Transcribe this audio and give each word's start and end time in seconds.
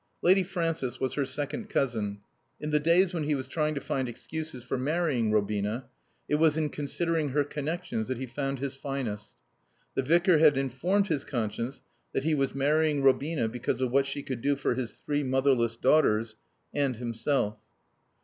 Lady 0.23 0.41
Frances 0.41 0.99
was 0.99 1.13
her 1.13 1.25
second 1.25 1.69
cousin. 1.69 2.21
In 2.59 2.71
the 2.71 2.79
days 2.79 3.13
when 3.13 3.25
he 3.25 3.35
was 3.35 3.47
trying 3.47 3.75
to 3.75 3.79
find 3.79 4.09
excuses 4.09 4.63
for 4.63 4.75
marrying 4.75 5.29
Robina, 5.31 5.85
it 6.27 6.37
was 6.37 6.57
in 6.57 6.69
considering 6.69 7.29
her 7.29 7.43
connections 7.43 8.07
that 8.07 8.17
he 8.17 8.25
found 8.25 8.57
his 8.57 8.73
finest. 8.73 9.35
The 9.93 10.01
Vicar 10.01 10.39
had 10.39 10.57
informed 10.57 11.09
his 11.09 11.23
conscience 11.23 11.83
that 12.13 12.23
he 12.23 12.33
was 12.33 12.55
marrying 12.55 13.03
Robina 13.03 13.47
because 13.47 13.79
of 13.79 13.91
what 13.91 14.07
she 14.07 14.23
could 14.23 14.41
do 14.41 14.55
for 14.55 14.73
his 14.73 14.95
three 14.95 15.21
motherless 15.21 15.75
daughters 15.77 16.35
and 16.73 16.95
himself. 16.95 17.59